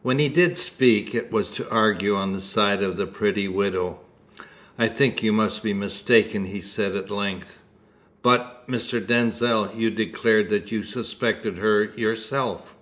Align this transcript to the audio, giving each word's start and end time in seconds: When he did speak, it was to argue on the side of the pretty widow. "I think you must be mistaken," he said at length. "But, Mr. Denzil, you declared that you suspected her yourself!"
When 0.00 0.18
he 0.18 0.28
did 0.30 0.56
speak, 0.56 1.14
it 1.14 1.30
was 1.30 1.50
to 1.50 1.68
argue 1.68 2.14
on 2.14 2.32
the 2.32 2.40
side 2.40 2.82
of 2.82 2.96
the 2.96 3.04
pretty 3.06 3.46
widow. 3.46 4.00
"I 4.78 4.88
think 4.88 5.22
you 5.22 5.34
must 5.34 5.62
be 5.62 5.74
mistaken," 5.74 6.46
he 6.46 6.62
said 6.62 6.96
at 6.96 7.10
length. 7.10 7.60
"But, 8.22 8.66
Mr. 8.68 9.06
Denzil, 9.06 9.70
you 9.76 9.90
declared 9.90 10.48
that 10.48 10.72
you 10.72 10.82
suspected 10.82 11.58
her 11.58 11.92
yourself!" 11.94 12.74